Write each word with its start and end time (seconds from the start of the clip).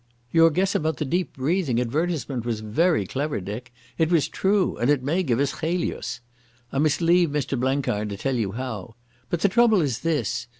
"Your 0.31 0.49
guess 0.49 0.73
about 0.73 0.97
the 0.97 1.05
'Deep 1.05 1.33
breathing' 1.33 1.79
advertisement 1.79 2.43
was 2.43 2.61
very 2.61 3.05
clever, 3.05 3.39
Dick. 3.39 3.71
It 3.99 4.09
was 4.11 4.27
true, 4.27 4.75
and 4.77 4.89
it 4.89 5.03
may 5.03 5.21
give 5.21 5.39
us 5.39 5.59
Chelius. 5.59 6.21
I 6.71 6.79
must 6.79 7.01
leave 7.01 7.29
Mr 7.29 7.55
Blenkiron 7.55 8.09
to 8.09 8.17
tell 8.17 8.35
you 8.35 8.53
how. 8.53 8.95
But 9.29 9.41
the 9.41 9.47
trouble 9.49 9.79
is 9.79 9.99
this. 9.99 10.47